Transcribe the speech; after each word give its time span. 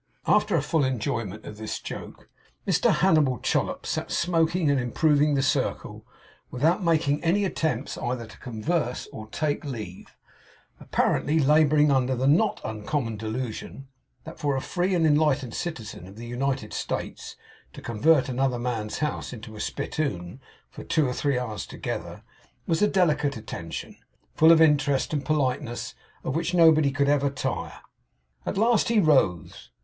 After 0.25 0.55
a 0.55 0.63
full 0.63 0.83
enjoyment 0.83 1.45
of 1.45 1.57
this 1.57 1.77
joke, 1.79 2.27
Mr 2.67 2.91
Hannibal 2.91 3.37
Chollop 3.37 3.85
sat 3.85 4.09
smoking 4.09 4.71
and 4.71 4.79
improving 4.79 5.35
the 5.35 5.43
circle, 5.43 6.07
without 6.49 6.81
making 6.83 7.23
any 7.23 7.45
attempts 7.45 7.99
either 7.99 8.25
to 8.25 8.37
converse 8.39 9.07
or 9.13 9.27
to 9.27 9.31
take 9.31 9.63
leave; 9.63 10.07
apparently 10.79 11.37
labouring 11.39 11.91
under 11.91 12.15
the 12.15 12.25
not 12.25 12.59
uncommon 12.65 13.15
delusion 13.15 13.89
that 14.23 14.39
for 14.39 14.55
a 14.55 14.59
free 14.59 14.95
and 14.95 15.05
enlightened 15.05 15.53
citizen 15.53 16.07
of 16.07 16.15
the 16.15 16.25
United 16.25 16.73
States 16.73 17.35
to 17.71 17.79
convert 17.79 18.27
another 18.27 18.57
man's 18.57 18.97
house 18.97 19.31
into 19.31 19.55
a 19.55 19.59
spittoon 19.61 20.41
for 20.71 20.83
two 20.83 21.07
or 21.07 21.13
three 21.13 21.37
hours 21.37 21.63
together, 21.67 22.23
was 22.65 22.81
a 22.81 22.87
delicate 22.87 23.37
attention, 23.37 23.95
full 24.33 24.51
of 24.51 24.61
interest 24.63 25.13
and 25.13 25.23
politeness, 25.27 25.93
of 26.23 26.35
which 26.35 26.55
nobody 26.55 26.89
could 26.89 27.07
ever 27.07 27.29
tire. 27.29 27.81
At 28.47 28.57
last 28.57 28.89
he 28.89 28.99
rose. 28.99 29.69